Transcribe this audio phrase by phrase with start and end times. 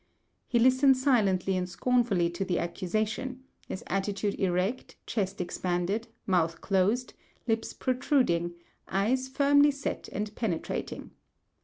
[0.47, 7.13] He listened silently and scornfully to the accusation; his attitude erect, chest expanded, mouth closed,
[7.47, 8.55] lips protruding,
[8.87, 11.11] eyes firmly set and penetrating.